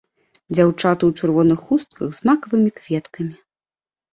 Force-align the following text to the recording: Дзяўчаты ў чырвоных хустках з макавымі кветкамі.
Дзяўчаты 0.55 1.03
ў 1.09 1.11
чырвоных 1.19 1.59
хустках 1.67 2.09
з 2.19 2.31
макавымі 2.31 2.69
кветкамі. 2.81 3.35